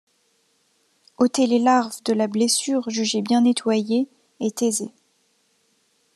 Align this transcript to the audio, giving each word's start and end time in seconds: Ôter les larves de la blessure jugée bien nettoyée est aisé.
Ôter 1.19 1.45
les 1.45 1.59
larves 1.59 2.01
de 2.05 2.13
la 2.13 2.25
blessure 2.25 2.89
jugée 2.89 3.21
bien 3.21 3.41
nettoyée 3.41 4.09
est 4.39 4.63
aisé. 4.63 4.89